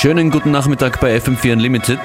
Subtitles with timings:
[0.00, 1.98] Schönen guten Nachmittag bei FM4 Unlimited.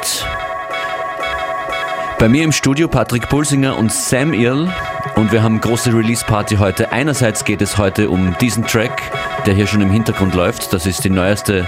[2.17, 4.67] Bei mir im Studio Patrick Pulsinger und Sam Earl
[5.15, 6.91] und wir haben große Release-Party heute.
[6.91, 8.99] Einerseits geht es heute um diesen Track,
[9.45, 10.73] der hier schon im Hintergrund läuft.
[10.73, 11.67] Das ist die neueste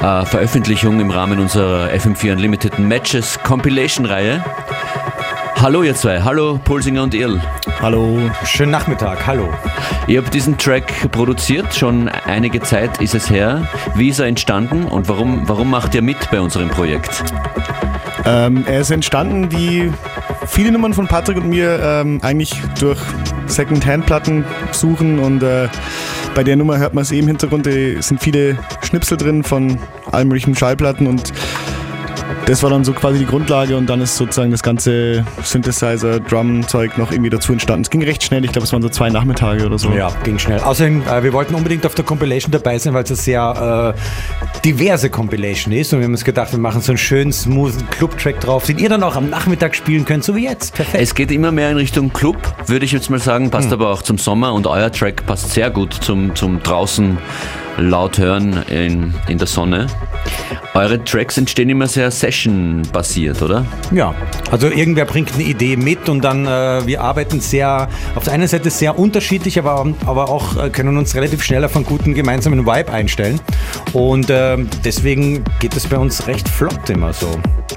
[0.00, 4.44] äh, Veröffentlichung im Rahmen unserer FM4 Unlimited Matches Compilation-Reihe.
[5.56, 7.42] Hallo ihr zwei, hallo Pulsinger und Earl.
[7.80, 8.18] Hallo.
[8.44, 9.54] Schönen Nachmittag, hallo.
[10.08, 13.68] Ihr habt diesen Track produziert, schon einige Zeit ist es her.
[13.94, 17.22] Wie ist er entstanden und warum, warum macht ihr mit bei unserem Projekt?
[18.24, 19.92] Ähm, er ist entstanden wie
[20.48, 22.98] viele Nummern von Patrick und mir ähm, eigentlich durch
[23.46, 25.68] Second-Hand-Platten suchen und äh,
[26.34, 29.78] bei der Nummer hört man es eh im Hintergrund, es sind viele Schnipsel drin von
[30.10, 31.32] allen möglichen Schallplatten und
[32.46, 36.96] das war dann so quasi die Grundlage und dann ist sozusagen das ganze Synthesizer, Drum-Zeug
[36.96, 37.82] noch irgendwie dazu entstanden.
[37.82, 39.90] Es ging recht schnell, ich glaube, es waren so zwei Nachmittage oder so.
[39.90, 40.60] Ja, ging schnell.
[40.60, 44.60] Außerdem, äh, wir wollten unbedingt auf der Compilation dabei sein, weil es eine sehr äh,
[44.64, 48.40] diverse Compilation ist und wir haben uns gedacht, wir machen so einen schönen, smoothen Club-Track
[48.40, 50.74] drauf, den ihr dann auch am Nachmittag spielen könnt, so wie jetzt.
[50.74, 51.02] Perfekt.
[51.02, 53.74] Es geht immer mehr in Richtung Club, würde ich jetzt mal sagen, passt hm.
[53.74, 57.18] aber auch zum Sommer und euer Track passt sehr gut zum, zum draußen
[57.78, 59.86] laut hören in, in der Sonne.
[60.74, 63.64] Eure Tracks entstehen immer sehr session-basiert, oder?
[63.90, 64.14] Ja,
[64.50, 68.46] also irgendwer bringt eine Idee mit und dann äh, wir arbeiten sehr, auf der einen
[68.46, 72.66] Seite sehr unterschiedlich, aber, aber auch äh, können uns relativ schnell auf einen guten gemeinsamen
[72.66, 73.40] Vibe einstellen.
[73.92, 77.26] Und äh, deswegen geht es bei uns recht flott immer so.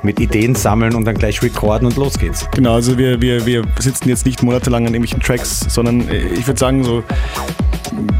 [0.04, 2.48] Mit Ideen sammeln und dann gleich recorden und los geht's.
[2.56, 6.46] Genau, also wir, wir, wir sitzen jetzt nicht monatelang an irgendwelchen Tracks, sondern äh, ich
[6.46, 7.04] würde sagen so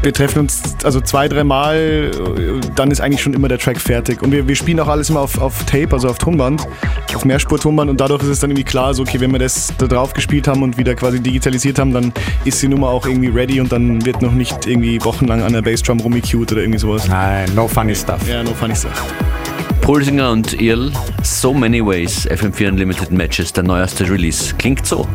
[0.02, 2.10] wir treffen uns also zwei, dreimal,
[2.74, 4.22] dann ist eigentlich schon immer der Track fertig.
[4.22, 6.66] Und wir, wir spielen auch alles immer auf, auf Tape, also auf Tonband,
[7.14, 9.86] auf Mehrspur-Tonband und dadurch ist es dann irgendwie klar, so okay, wenn wir das da
[9.86, 12.12] drauf gespielt haben und wieder quasi digitalisiert haben, dann
[12.44, 15.62] ist die Nummer auch irgendwie ready und dann wird noch nicht irgendwie wochenlang an der
[15.62, 17.08] Bassdrum rumgecued oder irgendwie sowas.
[17.08, 18.26] Nein, no funny stuff.
[18.28, 19.04] Ja, no funny stuff.
[19.80, 20.92] Pulsinger und Irl,
[21.22, 24.54] So Many Ways, FM4 Unlimited Matches, der neueste Release.
[24.56, 25.08] Klingt so.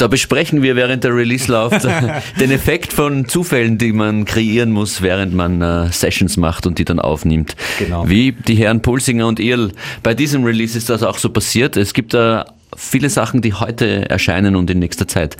[0.00, 1.84] Und da besprechen wir während der Release läuft
[2.40, 6.86] den Effekt von Zufällen, die man kreieren muss, während man äh, Sessions macht und die
[6.86, 7.54] dann aufnimmt.
[7.78, 8.08] Genau.
[8.08, 9.72] Wie die Herren Pulsinger und Irl.
[10.02, 11.76] Bei diesem Release ist das auch so passiert.
[11.76, 15.36] Es gibt da viele Sachen, die heute erscheinen und in nächster Zeit.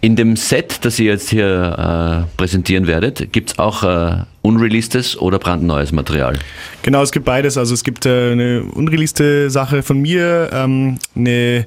[0.00, 5.16] In dem Set, das ihr jetzt hier äh, präsentieren werdet, gibt es auch äh, unreleastes
[5.16, 6.38] oder brandneues Material?
[6.82, 7.56] Genau, es gibt beides.
[7.56, 11.66] Also es gibt äh, eine unreleaste Sache von mir, ähm, eine,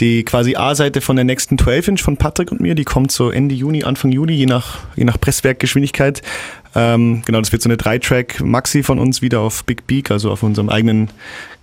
[0.00, 3.54] die quasi A-Seite von der nächsten 12-Inch von Patrick und mir, die kommt so Ende
[3.54, 6.22] Juni, Anfang Juli, je nach, je nach Presswerkgeschwindigkeit.
[6.74, 10.42] Ähm, genau, das wird so eine Drei-Track-Maxi von uns wieder auf Big Beak, also auf
[10.42, 11.10] unserem eigenen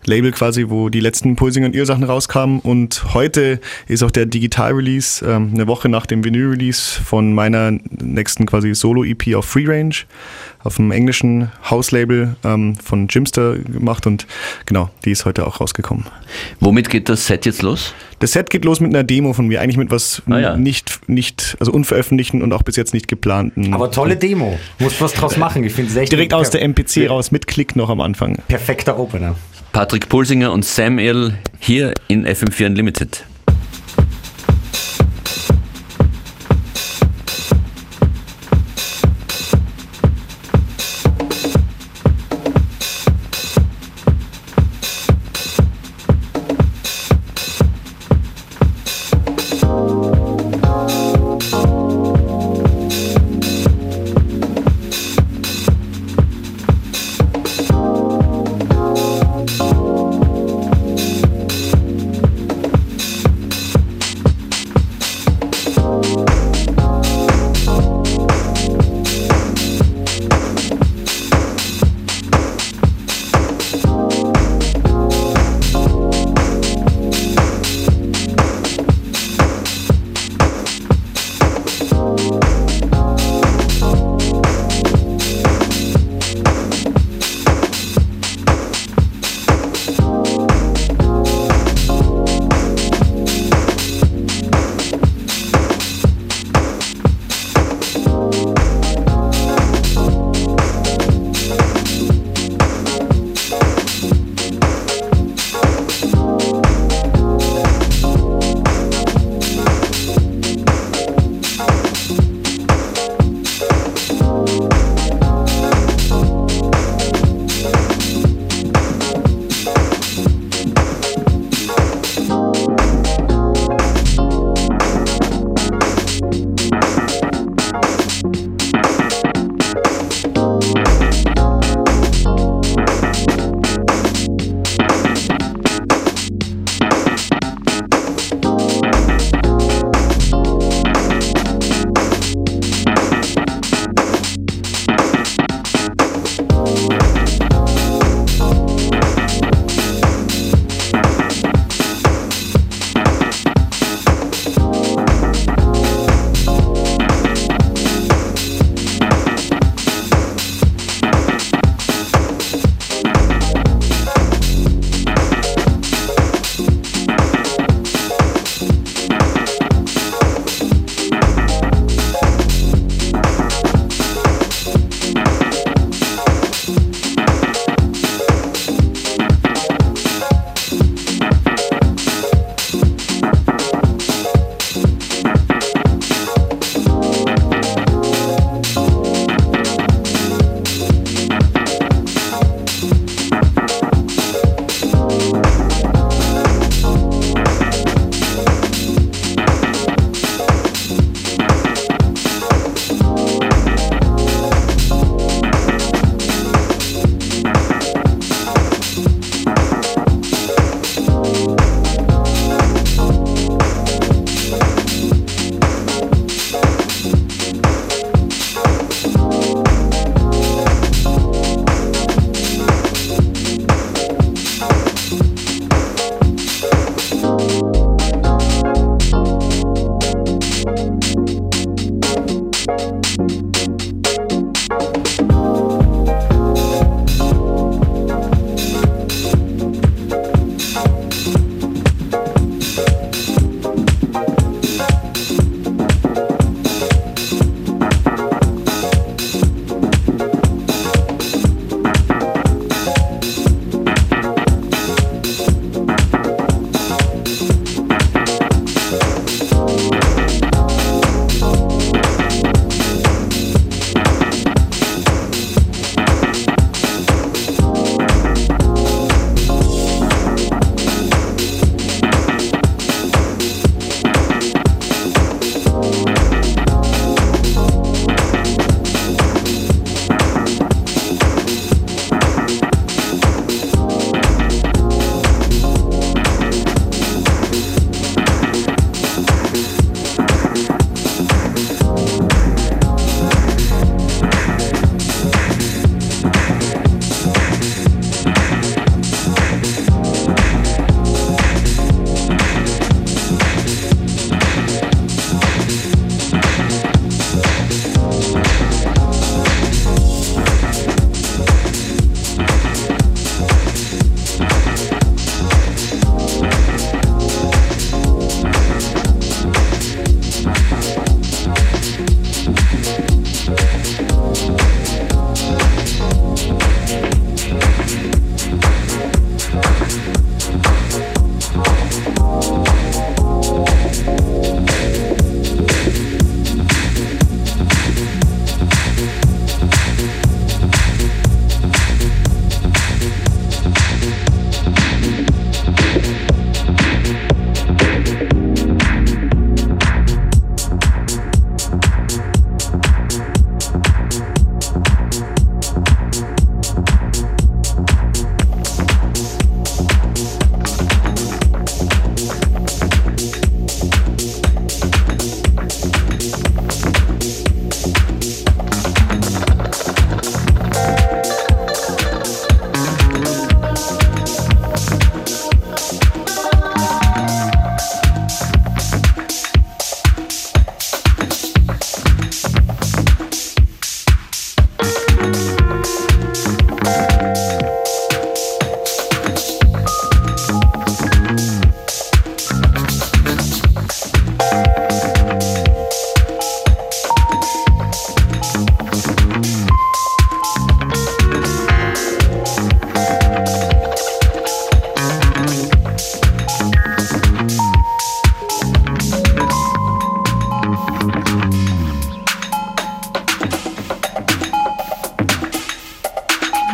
[0.06, 2.60] Label quasi, wo die letzten Pulsing und Ihr-Sachen rauskamen.
[2.60, 8.46] Und heute ist auch der Digital-Release, ähm, eine Woche nach dem Vinyl-Release von meiner nächsten
[8.46, 9.96] quasi Solo-EP auf Free Range,
[10.64, 14.28] auf dem englischen House-Label ähm, von Jimster gemacht und
[14.66, 16.06] genau, die ist heute auch rausgekommen.
[16.60, 17.94] Womit geht das Set jetzt los?
[18.20, 20.58] Das Set geht los mit einer Demo von mir, eigentlich mit was ah, ja.
[20.58, 23.74] nicht, nicht, also unveröffentlichten und auch bis jetzt nicht geplanten.
[23.74, 25.64] Aber tolle Demo, musst was draus machen.
[25.64, 28.38] Ich finde es echt Direkt aus der MPC raus mit Klick noch am Anfang.
[28.48, 29.36] Perfekter Opener.
[29.72, 33.24] Patrick Pulsinger und Sam Earl hier in FM4 Unlimited.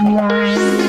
[0.03, 0.86] Bye.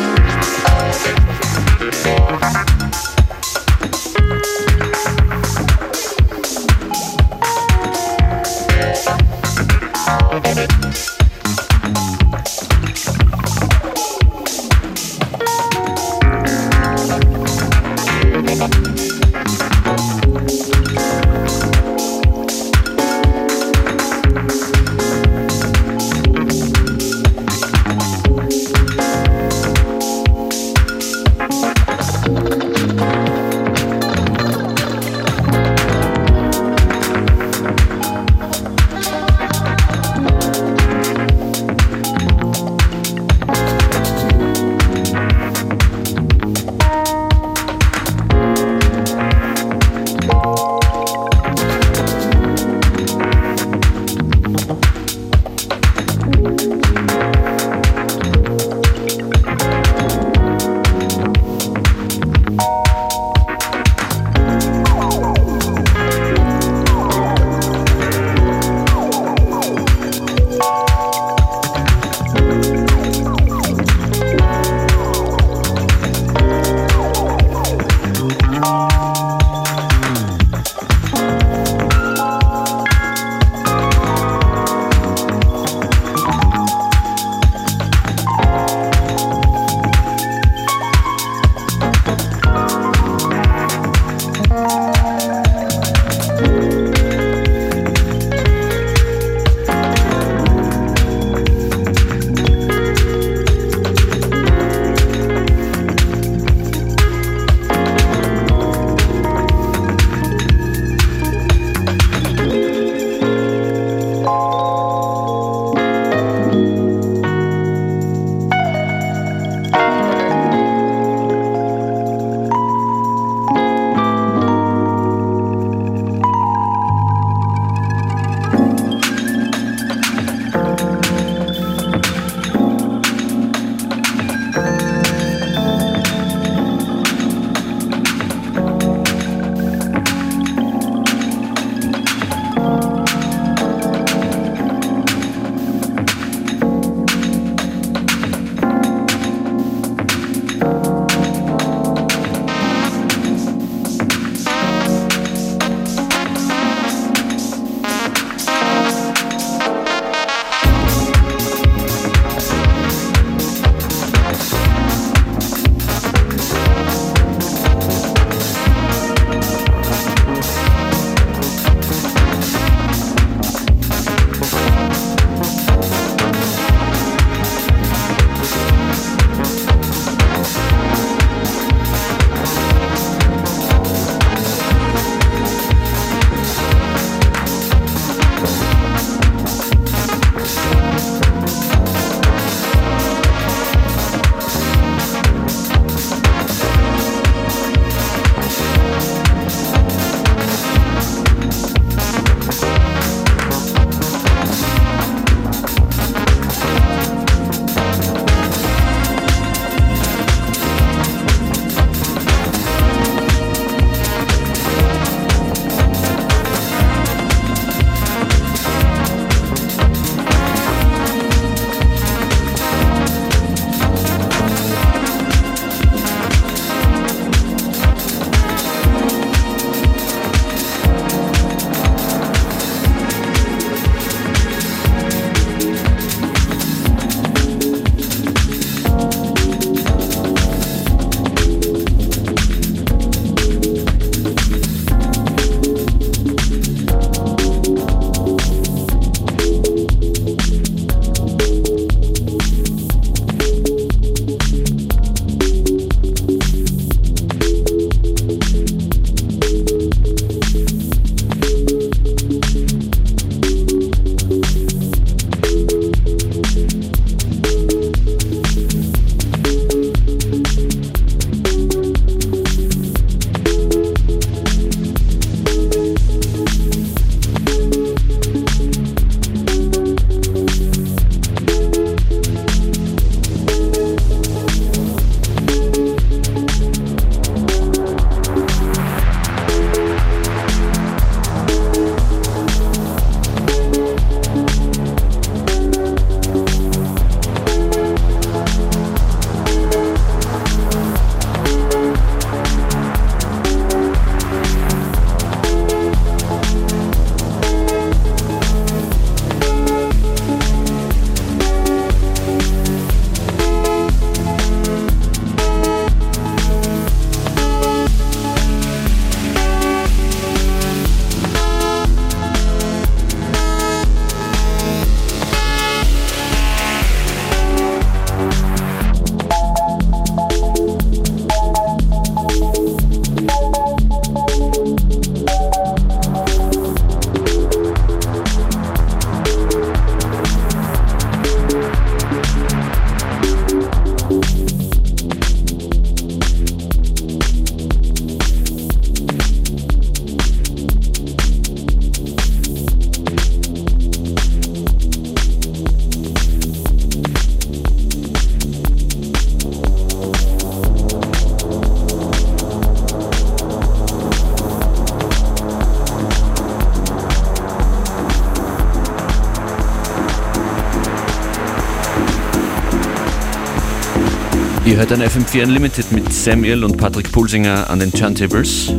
[374.89, 378.73] Hört ein FM4 Unlimited mit Sam Ill und Patrick Pulsinger an den Turntables.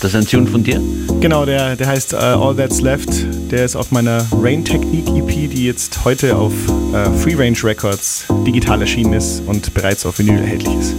[0.00, 0.82] Das ist ein Tune von dir?
[1.20, 3.08] Genau, der, der heißt uh, All That's Left.
[3.48, 8.24] Der ist auf meiner Rain Technique EP, die jetzt heute auf uh, Free Range Records
[8.44, 10.96] digital erschienen ist und bereits auf Vinyl erhältlich ist.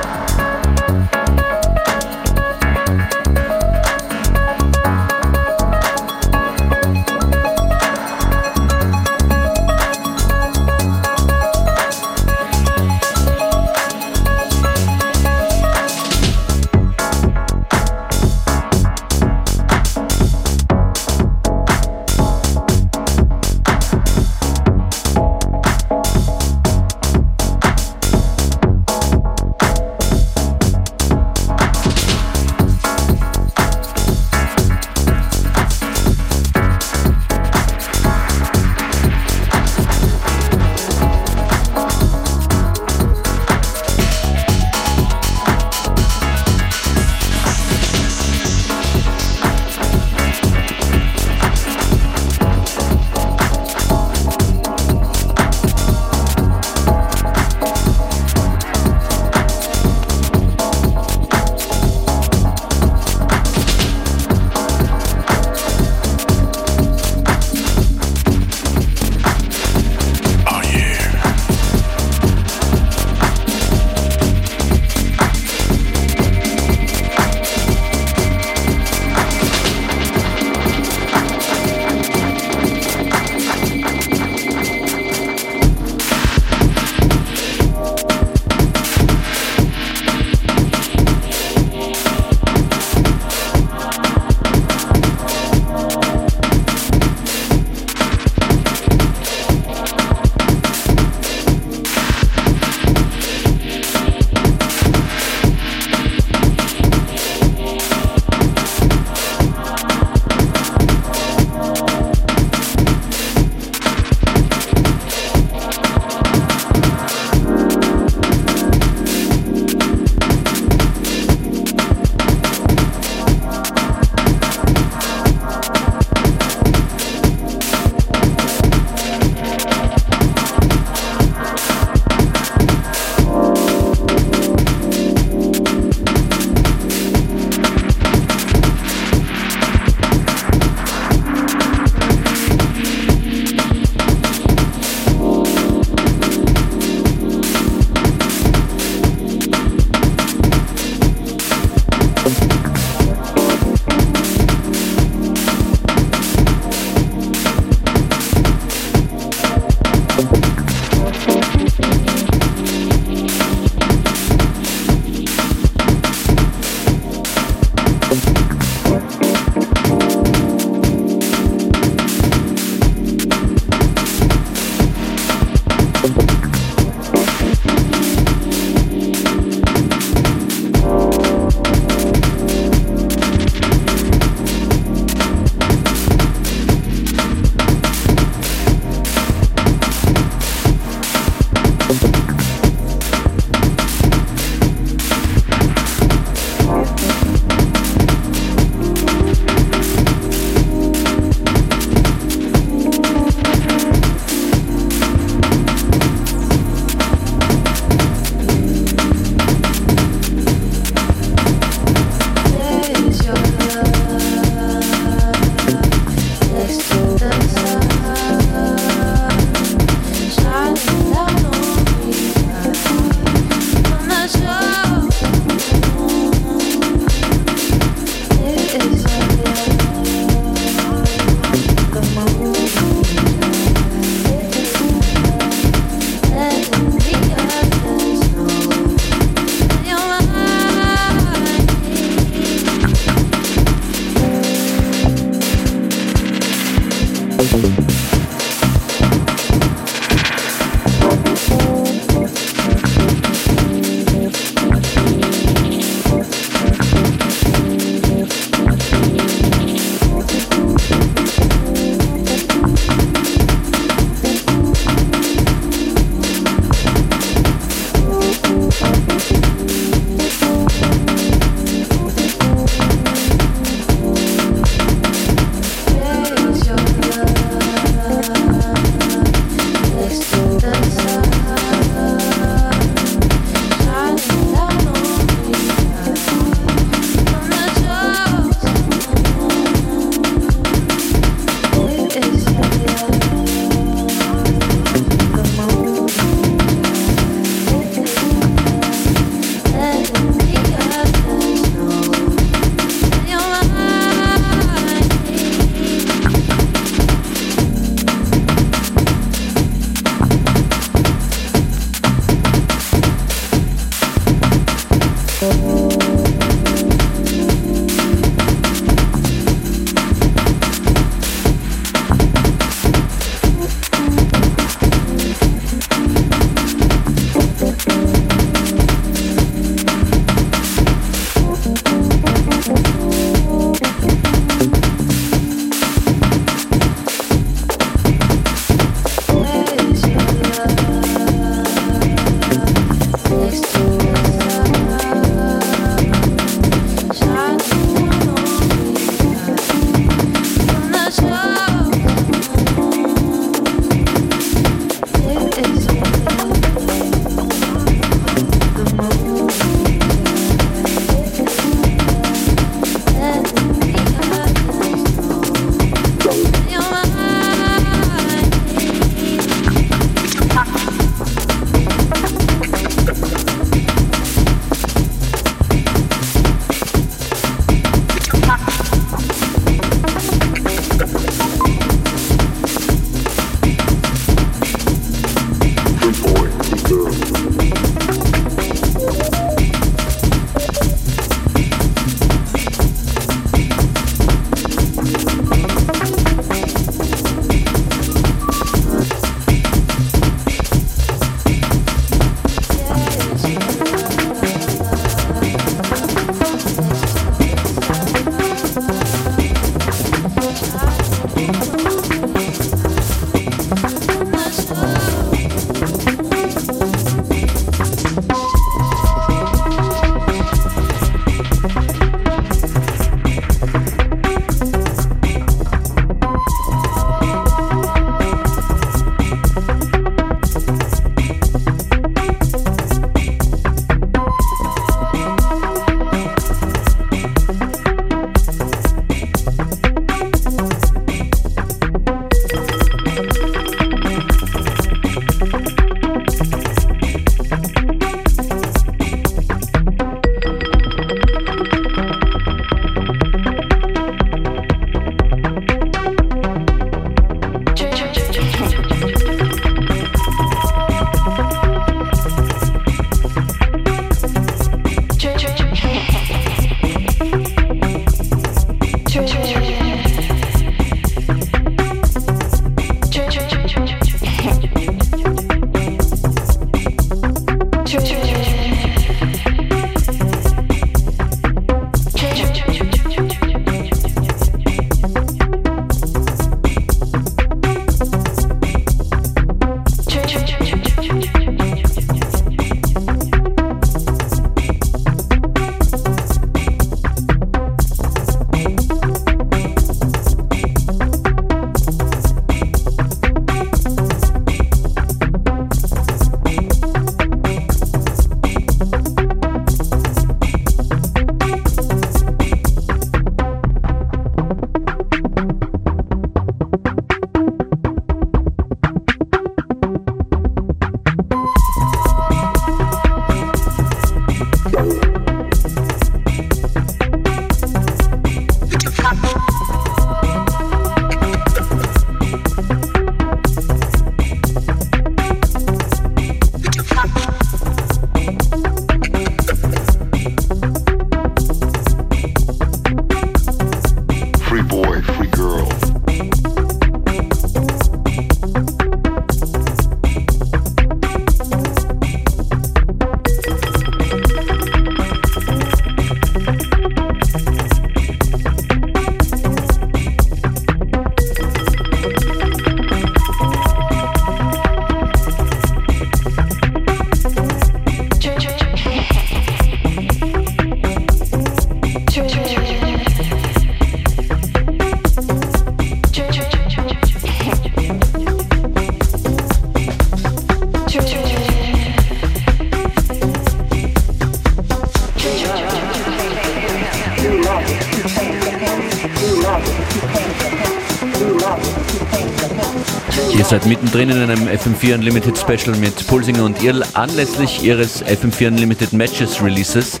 [593.54, 598.92] Seid mittendrin in einem FM4 Unlimited Special mit Pulsinger und Irl anlässlich ihres FM4 Unlimited
[598.92, 600.00] Matches Releases,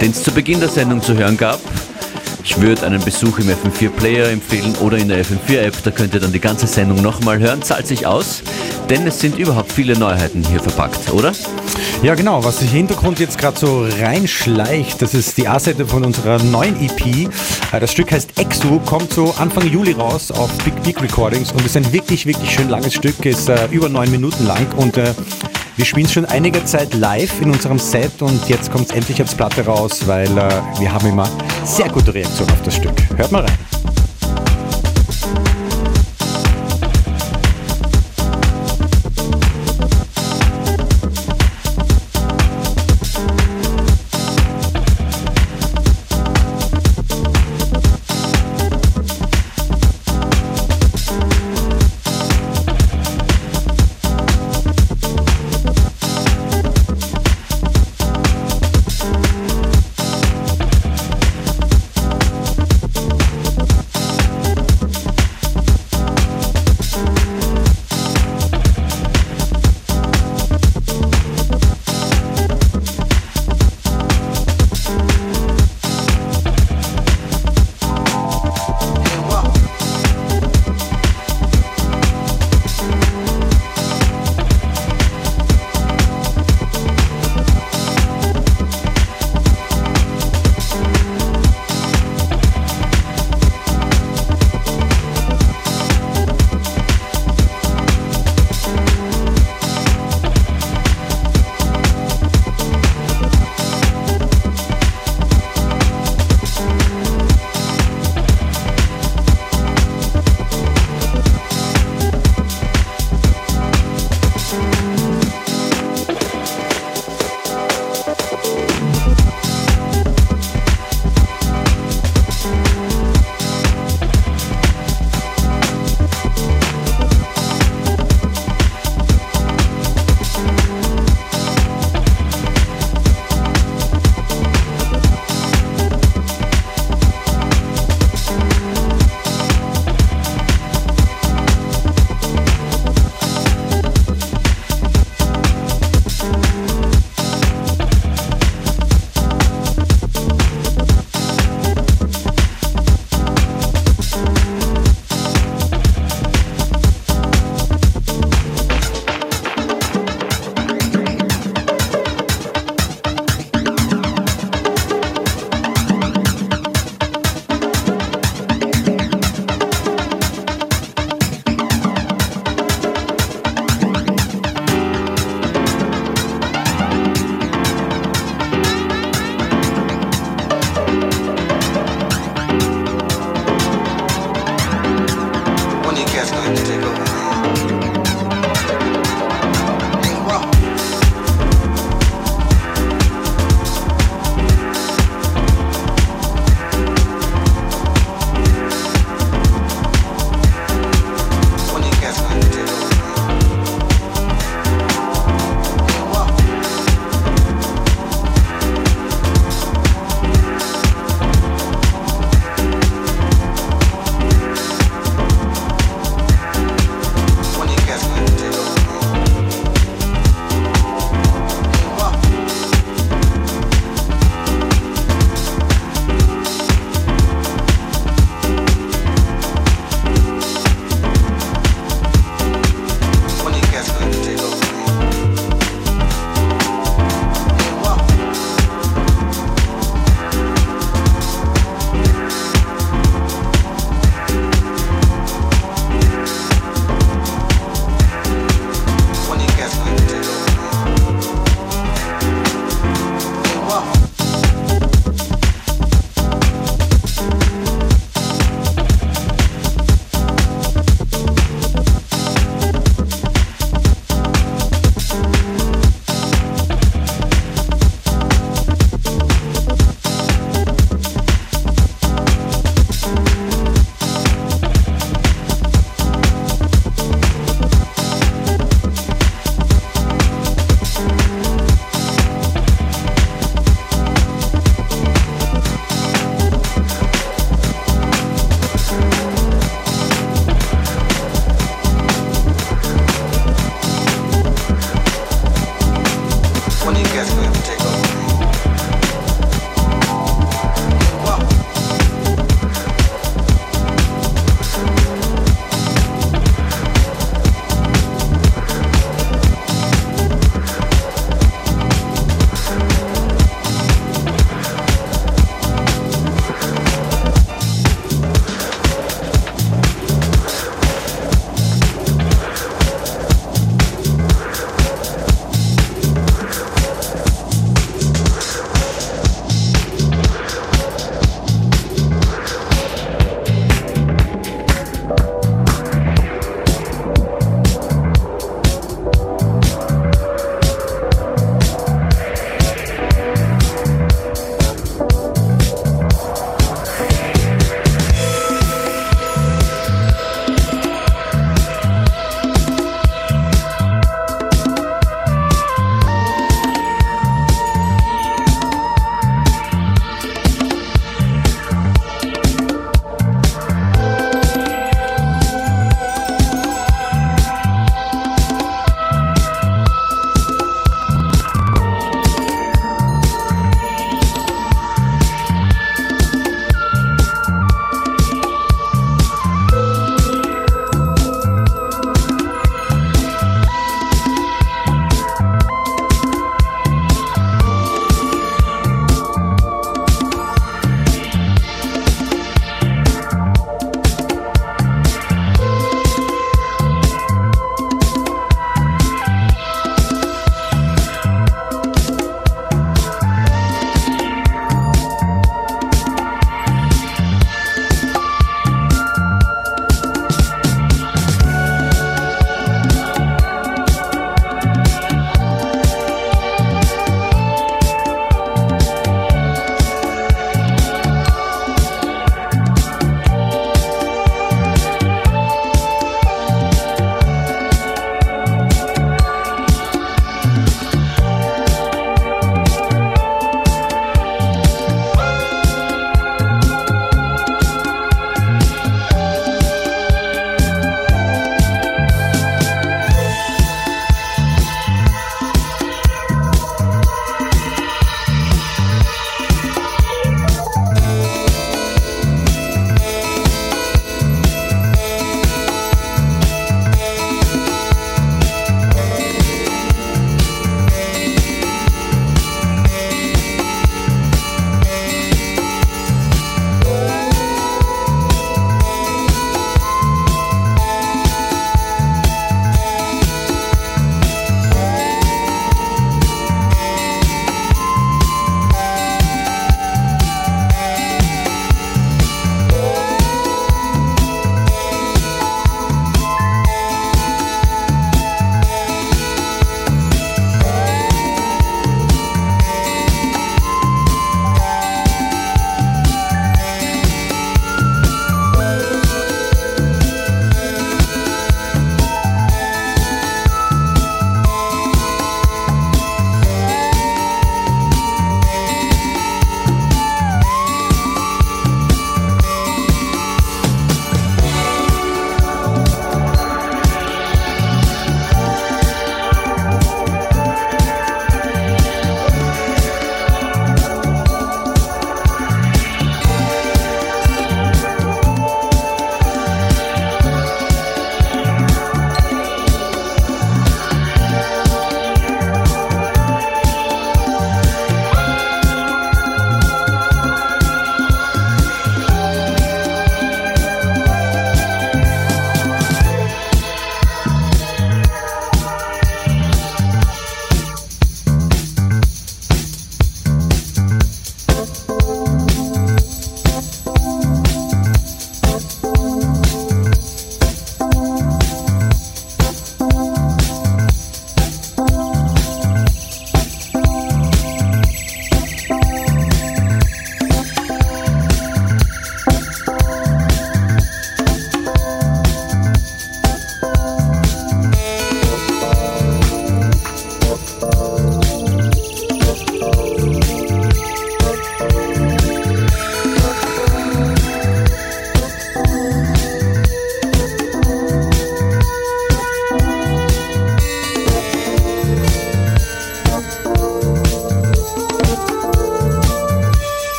[0.00, 1.58] den es zu Beginn der Sendung zu hören gab.
[2.44, 6.14] Ich würde einen Besuch im FM4 Player empfehlen oder in der FM4 App, da könnt
[6.14, 7.60] ihr dann die ganze Sendung nochmal hören.
[7.60, 8.44] Zahlt sich aus,
[8.88, 11.32] denn es sind überhaupt viele Neuheiten hier verpackt, oder?
[12.02, 12.42] Ja, genau.
[12.42, 17.00] Was sich Hintergrund jetzt gerade so reinschleicht, das ist die A-Seite von unserer neuen EP.
[17.06, 21.64] Äh, das Stück heißt Exo, kommt so Anfang Juli raus auf Big Big Recordings und
[21.64, 25.14] ist ein wirklich, wirklich schön langes Stück, ist äh, über neun Minuten lang und äh,
[25.76, 29.20] wir spielen es schon einige Zeit live in unserem Set und jetzt kommt es endlich
[29.20, 30.50] als Platte raus, weil äh,
[30.80, 31.28] wir haben immer
[31.64, 32.94] sehr gute Reaktionen auf das Stück.
[33.16, 33.71] Hört mal rein.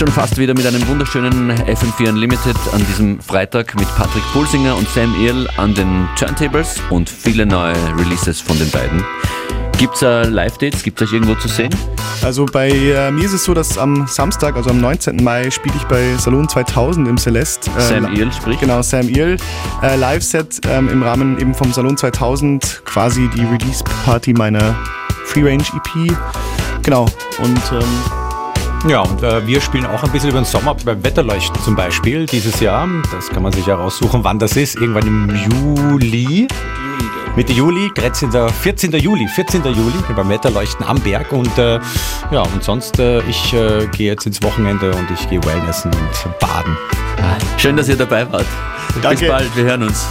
[0.00, 4.88] Schon fast wieder mit einem wunderschönen FM4 Unlimited an diesem Freitag mit Patrick Pulsinger und
[4.88, 9.04] Sam Earl an den Turntables und viele neue Releases von den beiden.
[9.76, 10.82] Gibt's uh, Live-Dates?
[10.82, 11.68] Gibt's euch irgendwo zu sehen?
[12.22, 15.22] Also bei äh, mir ist es so, dass am Samstag, also am 19.
[15.22, 17.70] Mai, spiele ich bei Salon 2000 im Celeste.
[17.76, 18.60] Äh, Sam Earl spricht?
[18.60, 19.36] Genau, Sam Earl.
[19.82, 24.74] Äh, Live-Set ähm, im Rahmen eben vom Salon 2000, quasi die Release-Party meiner
[25.26, 26.16] Free-Range-EP.
[26.82, 27.04] Genau,
[27.42, 27.60] und...
[27.72, 28.19] Ähm,
[28.88, 32.26] ja, und äh, wir spielen auch ein bisschen über den Sommer beim Wetterleuchten zum Beispiel
[32.26, 32.88] dieses Jahr.
[33.12, 34.76] Das kann man sich ja raussuchen, wann das ist.
[34.76, 36.48] Irgendwann im Juli.
[37.36, 38.32] Mitte Juli, 13.
[38.32, 38.92] 14.
[38.92, 39.64] Juli, 14.
[39.64, 41.78] Juli beim Wetterleuchten am Berg und äh,
[42.30, 46.38] ja, und sonst, äh, ich äh, gehe jetzt ins Wochenende und ich gehe Wellnessen und
[46.40, 46.76] baden.
[47.56, 48.46] Schön, dass ihr dabei wart.
[49.02, 49.20] Danke.
[49.20, 50.08] Bis bald, wir hören uns.